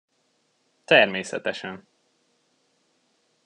Természetesen! 0.85 1.87